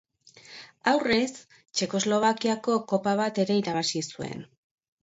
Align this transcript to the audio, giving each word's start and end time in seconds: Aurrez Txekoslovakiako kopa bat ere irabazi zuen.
Aurrez 0.91 1.33
Txekoslovakiako 1.51 2.79
kopa 2.95 3.17
bat 3.23 3.43
ere 3.47 3.61
irabazi 3.65 4.07
zuen. 4.17 4.45